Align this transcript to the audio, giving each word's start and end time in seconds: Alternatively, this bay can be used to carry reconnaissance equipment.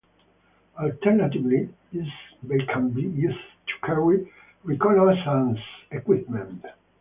Alternatively, 0.79 1.69
this 1.93 2.07
bay 2.47 2.65
can 2.65 2.89
be 2.89 3.03
used 3.03 3.37
to 3.67 3.85
carry 3.85 4.27
reconnaissance 4.63 5.59
equipment. 5.91 6.65